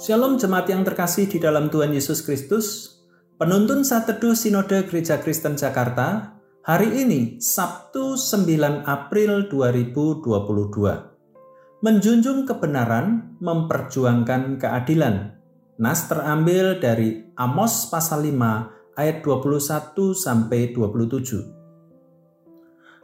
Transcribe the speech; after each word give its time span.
Shalom 0.00 0.40
jemaat 0.40 0.64
yang 0.64 0.80
terkasih 0.80 1.28
di 1.28 1.36
dalam 1.36 1.68
Tuhan 1.68 1.92
Yesus 1.92 2.24
Kristus. 2.24 2.96
Penuntun 3.36 3.84
saat 3.84 4.08
teduh 4.08 4.32
Sinode 4.32 4.88
Gereja 4.88 5.20
Kristen 5.20 5.60
Jakarta 5.60 6.40
hari 6.64 7.04
ini 7.04 7.36
Sabtu 7.36 8.16
9 8.16 8.88
April 8.88 9.52
2022. 9.52 11.84
Menjunjung 11.84 12.48
kebenaran, 12.48 13.36
memperjuangkan 13.44 14.56
keadilan. 14.56 15.36
Nas 15.76 16.08
terambil 16.08 16.80
dari 16.80 17.36
Amos 17.36 17.92
pasal 17.92 18.24
5 18.24 18.96
ayat 18.96 19.20
21 19.20 20.16
sampai 20.16 20.72
27. 20.72 21.44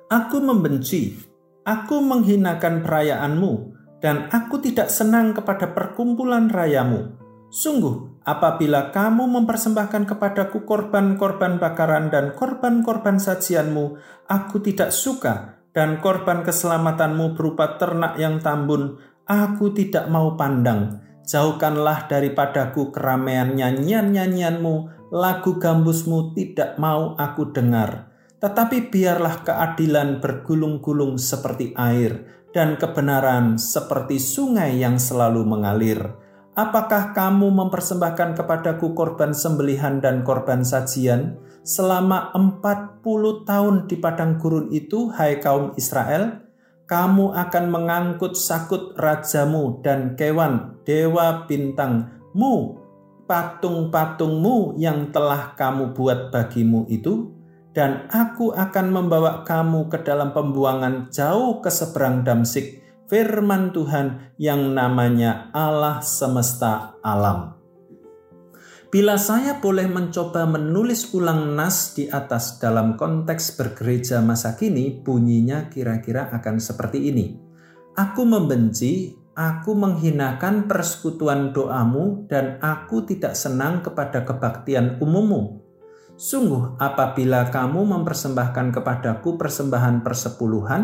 Aku 0.09 0.41
membenci, 0.41 1.13
aku 1.61 2.01
menghinakan 2.01 2.81
perayaanmu, 2.81 3.76
dan 4.01 4.29
aku 4.33 4.61
tidak 4.61 4.93
senang 4.93 5.33
kepada 5.33 5.73
perkumpulan 5.73 6.53
rayamu. 6.53 7.17
Sungguh, 7.49 8.21
apabila 8.27 8.93
kamu 8.93 9.25
mempersembahkan 9.31 10.05
kepadaku 10.05 10.67
korban-korban 10.67 11.57
bakaran 11.57 12.13
dan 12.13 12.35
korban-korban 12.37 13.17
sajianmu, 13.17 13.97
aku 14.29 14.57
tidak 14.61 14.93
suka, 14.93 15.57
dan 15.73 16.03
korban 16.03 16.43
keselamatanmu 16.43 17.39
berupa 17.39 17.79
ternak 17.81 18.19
yang 18.21 18.43
tambun, 18.43 19.01
aku 19.25 19.73
tidak 19.73 20.11
mau 20.11 20.35
pandang. 20.35 21.01
Jauhkanlah 21.27 22.07
daripadaku 22.07 22.95
keramaian 22.95 23.55
nyanyian-nyanyianmu, 23.55 24.75
lagu 25.11 25.59
gambusmu 25.59 26.35
tidak 26.35 26.79
mau 26.79 27.15
aku 27.19 27.51
dengar. 27.51 28.11
Tetapi 28.37 28.93
biarlah 28.93 29.43
keadilan 29.43 30.21
bergulung-gulung 30.23 31.19
seperti 31.19 31.73
air, 31.75 32.36
dan 32.57 32.81
kebenaran 32.81 33.61
seperti 33.61 34.17
sungai 34.17 34.81
yang 34.81 34.97
selalu 34.97 35.45
mengalir. 35.45 36.01
Apakah 36.57 37.13
kamu 37.13 37.53
mempersembahkan 37.53 38.33
kepadaku 38.33 38.97
korban 38.97 39.37
sembelihan 39.37 40.01
dan 40.01 40.25
korban 40.25 40.65
sajian 40.65 41.37
selama 41.61 42.33
40 42.33 43.45
tahun 43.45 43.85
di 43.85 44.01
padang 44.01 44.41
gurun 44.41 44.73
itu, 44.73 45.13
hai 45.13 45.37
kaum 45.37 45.77
Israel? 45.77 46.49
Kamu 46.89 47.37
akan 47.37 47.65
mengangkut 47.69 48.33
sakut 48.33 48.97
rajamu 48.97 49.85
dan 49.85 50.17
kewan 50.17 50.81
dewa 50.89 51.45
bintangmu, 51.45 52.81
patung-patungmu 53.29 54.81
yang 54.81 55.13
telah 55.13 55.53
kamu 55.61 55.93
buat 55.93 56.33
bagimu 56.33 56.89
itu, 56.89 57.36
dan 57.77 58.09
aku 58.09 58.57
akan 58.57 58.87
membawa 58.89 59.45
kamu 59.45 59.93
ke 59.93 60.01
dalam 60.01 60.33
pembuangan 60.33 61.13
jauh 61.13 61.61
ke 61.61 61.69
seberang 61.69 62.25
Damsik, 62.25 62.81
firman 63.05 63.69
Tuhan 63.77 64.33
yang 64.41 64.73
namanya 64.73 65.53
Allah 65.53 66.01
semesta 66.01 66.97
alam. 67.05 67.53
Bila 68.89 69.21
saya 69.21 69.61
boleh 69.61 69.93
mencoba 69.93 70.49
menulis 70.49 71.13
ulang 71.13 71.53
nas 71.53 71.93
di 71.93 72.09
atas 72.09 72.57
dalam 72.57 72.97
konteks 72.97 73.61
bergereja 73.61 74.25
masa 74.25 74.57
kini, 74.57 74.97
bunyinya 75.05 75.69
kira-kira 75.69 76.33
akan 76.33 76.57
seperti 76.57 77.13
ini. 77.13 77.37
Aku 77.93 78.25
membenci, 78.25 79.13
aku 79.37 79.77
menghinakan 79.77 80.65
persekutuan 80.65 81.53
doamu, 81.53 82.25
dan 82.25 82.57
aku 82.65 83.05
tidak 83.05 83.37
senang 83.37 83.85
kepada 83.85 84.25
kebaktian 84.25 84.97
umummu 84.97 85.66
Sungguh 86.17 86.81
apabila 86.81 87.53
kamu 87.53 87.93
mempersembahkan 87.93 88.73
kepadaku 88.73 89.37
persembahan 89.37 90.01
persepuluhan, 90.01 90.83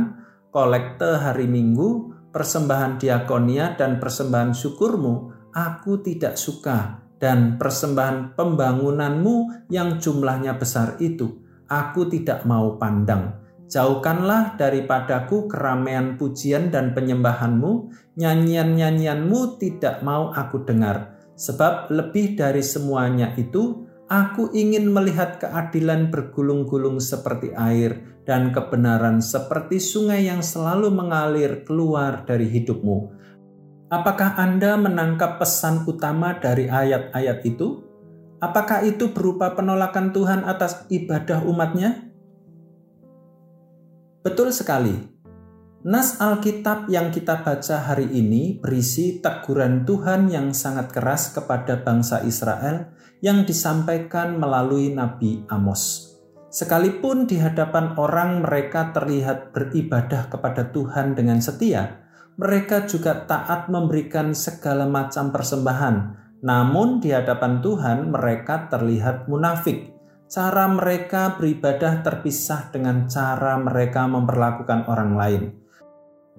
kolekte 0.52 1.16
hari 1.16 1.48
minggu, 1.48 2.12
persembahan 2.28 3.00
diakonia 3.00 3.72
dan 3.72 3.96
persembahan 3.96 4.52
syukurmu, 4.52 5.32
aku 5.56 6.04
tidak 6.04 6.36
suka 6.36 7.00
dan 7.16 7.56
persembahan 7.56 8.36
pembangunanmu 8.36 9.68
yang 9.72 9.96
jumlahnya 9.96 10.60
besar 10.60 11.00
itu, 11.00 11.40
aku 11.64 12.12
tidak 12.12 12.44
mau 12.44 12.76
pandang. 12.76 13.40
Jauhkanlah 13.72 14.60
daripadaku 14.60 15.48
keramaian 15.48 16.20
pujian 16.20 16.68
dan 16.68 16.92
penyembahanmu, 16.92 17.88
nyanyian-nyanyianmu 18.20 19.56
tidak 19.56 20.04
mau 20.04 20.28
aku 20.28 20.60
dengar. 20.68 21.16
Sebab 21.40 21.88
lebih 21.88 22.36
dari 22.36 22.60
semuanya 22.60 23.32
itu, 23.40 23.81
Aku 24.12 24.52
ingin 24.52 24.92
melihat 24.92 25.40
keadilan 25.40 26.12
bergulung-gulung 26.12 27.00
seperti 27.00 27.48
air 27.56 28.20
dan 28.28 28.52
kebenaran 28.52 29.24
seperti 29.24 29.80
sungai 29.80 30.28
yang 30.28 30.44
selalu 30.44 30.92
mengalir 30.92 31.64
keluar 31.64 32.20
dari 32.28 32.44
hidupmu. 32.44 33.08
Apakah 33.88 34.36
Anda 34.36 34.76
menangkap 34.76 35.40
pesan 35.40 35.88
utama 35.88 36.36
dari 36.36 36.68
ayat-ayat 36.68 37.40
itu? 37.48 37.88
Apakah 38.36 38.84
itu 38.84 39.16
berupa 39.16 39.56
penolakan 39.56 40.12
Tuhan 40.12 40.44
atas 40.44 40.84
ibadah 40.92 41.48
umatnya? 41.48 42.12
Betul 44.20 44.52
sekali. 44.52 44.92
Nas 45.88 46.20
Alkitab 46.20 46.92
yang 46.92 47.08
kita 47.08 47.40
baca 47.40 47.80
hari 47.80 48.12
ini 48.12 48.60
berisi 48.60 49.24
teguran 49.24 49.88
Tuhan 49.88 50.28
yang 50.28 50.52
sangat 50.52 50.92
keras 50.92 51.32
kepada 51.32 51.80
bangsa 51.80 52.20
Israel 52.28 52.92
yang 53.22 53.46
disampaikan 53.46 54.36
melalui 54.36 54.90
Nabi 54.90 55.46
Amos. 55.46 56.12
Sekalipun 56.52 57.24
di 57.24 57.40
hadapan 57.40 57.96
orang 57.96 58.44
mereka 58.44 58.92
terlihat 58.92 59.56
beribadah 59.56 60.28
kepada 60.28 60.68
Tuhan 60.68 61.16
dengan 61.16 61.40
setia, 61.40 62.02
mereka 62.36 62.84
juga 62.84 63.24
taat 63.24 63.72
memberikan 63.72 64.36
segala 64.36 64.84
macam 64.84 65.32
persembahan. 65.32 66.20
Namun 66.42 67.00
di 67.00 67.14
hadapan 67.14 67.62
Tuhan 67.64 68.12
mereka 68.12 68.68
terlihat 68.68 69.30
munafik. 69.30 69.94
Cara 70.28 70.64
mereka 70.68 71.36
beribadah 71.36 72.00
terpisah 72.00 72.72
dengan 72.72 73.04
cara 73.08 73.56
mereka 73.60 74.08
memperlakukan 74.08 74.88
orang 74.88 75.12
lain. 75.16 75.42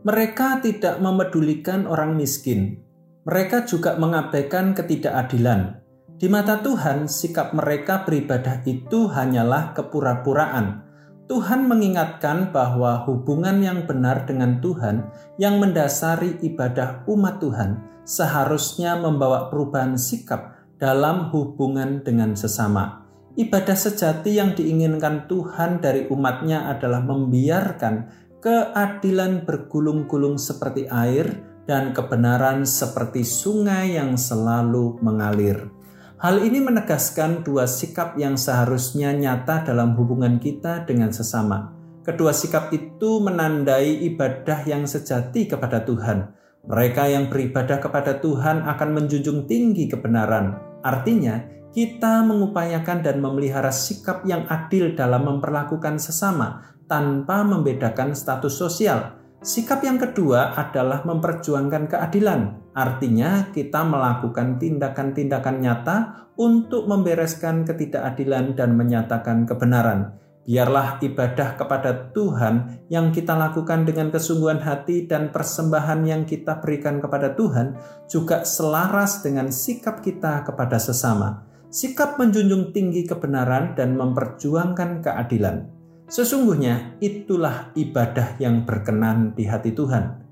Mereka 0.04 0.66
tidak 0.66 1.00
memedulikan 1.00 1.88
orang 1.88 2.18
miskin. 2.18 2.84
Mereka 3.24 3.64
juga 3.70 3.96
mengabaikan 3.96 4.76
ketidakadilan. 4.76 5.83
Di 6.18 6.30
mata 6.30 6.62
Tuhan, 6.62 7.10
sikap 7.10 7.58
mereka 7.58 8.06
beribadah 8.06 8.62
itu 8.64 9.10
hanyalah 9.10 9.74
kepura-puraan. 9.74 10.86
Tuhan 11.26 11.66
mengingatkan 11.66 12.54
bahwa 12.54 13.02
hubungan 13.08 13.64
yang 13.64 13.88
benar 13.90 14.28
dengan 14.28 14.60
Tuhan 14.60 15.10
yang 15.40 15.58
mendasari 15.58 16.38
ibadah 16.44 17.08
umat 17.08 17.40
Tuhan 17.40 17.80
seharusnya 18.04 19.00
membawa 19.00 19.48
perubahan 19.48 19.96
sikap 19.96 20.54
dalam 20.78 21.32
hubungan 21.32 22.04
dengan 22.04 22.36
sesama. 22.36 23.08
Ibadah 23.34 23.74
sejati 23.74 24.38
yang 24.38 24.54
diinginkan 24.54 25.26
Tuhan 25.26 25.82
dari 25.82 26.06
umatnya 26.12 26.70
adalah 26.70 27.02
membiarkan 27.02 27.96
keadilan 28.44 29.48
bergulung-gulung 29.48 30.38
seperti 30.38 30.86
air 30.92 31.42
dan 31.64 31.96
kebenaran 31.96 32.68
seperti 32.68 33.24
sungai 33.24 33.96
yang 33.96 34.20
selalu 34.20 35.00
mengalir. 35.00 35.83
Hal 36.24 36.40
ini 36.40 36.64
menegaskan 36.64 37.44
dua 37.44 37.68
sikap 37.68 38.16
yang 38.16 38.40
seharusnya 38.40 39.12
nyata 39.12 39.68
dalam 39.68 39.92
hubungan 40.00 40.40
kita 40.40 40.88
dengan 40.88 41.12
sesama. 41.12 41.76
Kedua 42.00 42.32
sikap 42.32 42.72
itu 42.72 43.20
menandai 43.20 44.08
ibadah 44.08 44.64
yang 44.64 44.88
sejati 44.88 45.52
kepada 45.52 45.84
Tuhan. 45.84 46.32
Mereka 46.64 47.12
yang 47.12 47.28
beribadah 47.28 47.76
kepada 47.84 48.24
Tuhan 48.24 48.64
akan 48.64 48.90
menjunjung 48.96 49.52
tinggi 49.52 49.92
kebenaran. 49.92 50.80
Artinya, 50.80 51.44
kita 51.76 52.24
mengupayakan 52.24 53.04
dan 53.04 53.20
memelihara 53.20 53.76
sikap 53.76 54.24
yang 54.24 54.48
adil 54.48 54.96
dalam 54.96 55.28
memperlakukan 55.28 56.00
sesama 56.00 56.72
tanpa 56.88 57.44
membedakan 57.44 58.16
status 58.16 58.56
sosial 58.56 59.23
Sikap 59.44 59.84
yang 59.84 60.00
kedua 60.00 60.56
adalah 60.56 61.04
memperjuangkan 61.04 61.92
keadilan. 61.92 62.72
Artinya, 62.72 63.52
kita 63.52 63.84
melakukan 63.84 64.56
tindakan-tindakan 64.56 65.60
nyata 65.60 65.98
untuk 66.40 66.88
membereskan 66.88 67.68
ketidakadilan 67.68 68.56
dan 68.56 68.80
menyatakan 68.80 69.44
kebenaran. 69.44 70.16
Biarlah 70.48 70.96
ibadah 71.04 71.60
kepada 71.60 72.16
Tuhan 72.16 72.88
yang 72.88 73.12
kita 73.12 73.36
lakukan 73.36 73.84
dengan 73.84 74.16
kesungguhan 74.16 74.64
hati 74.64 75.12
dan 75.12 75.36
persembahan 75.36 76.08
yang 76.08 76.24
kita 76.24 76.64
berikan 76.64 77.04
kepada 77.04 77.36
Tuhan 77.36 77.76
juga 78.08 78.48
selaras 78.48 79.20
dengan 79.28 79.52
sikap 79.52 80.00
kita 80.00 80.48
kepada 80.48 80.80
sesama. 80.80 81.44
Sikap 81.68 82.16
menjunjung 82.16 82.72
tinggi 82.72 83.04
kebenaran 83.04 83.76
dan 83.76 84.00
memperjuangkan 84.00 85.04
keadilan. 85.04 85.83
Sesungguhnya 86.08 87.00
itulah 87.00 87.72
ibadah 87.74 88.36
yang 88.38 88.68
berkenan 88.68 89.34
di 89.34 89.48
hati 89.48 89.72
Tuhan. 89.72 90.24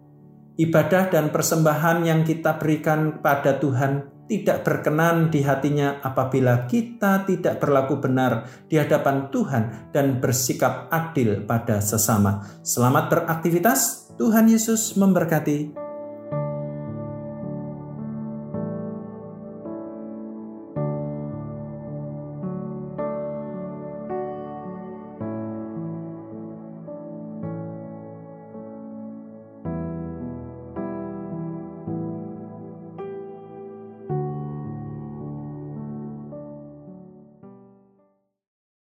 Ibadah 0.59 1.09
dan 1.09 1.31
persembahan 1.31 2.03
yang 2.06 2.21
kita 2.27 2.59
berikan 2.59 3.23
pada 3.23 3.57
Tuhan 3.57 4.12
tidak 4.31 4.63
berkenan 4.63 5.27
di 5.27 5.44
hatinya 5.44 6.00
apabila 6.00 6.63
kita 6.63 7.27
tidak 7.27 7.59
berlaku 7.59 8.00
benar 8.00 8.47
di 8.71 8.79
hadapan 8.79 9.27
Tuhan 9.27 9.91
dan 9.91 10.23
bersikap 10.23 10.88
adil 10.88 11.44
pada 11.44 11.83
sesama. 11.83 12.39
Selamat 12.63 13.12
beraktivitas, 13.12 14.12
Tuhan 14.15 14.47
Yesus 14.47 14.95
memberkati. 14.95 15.81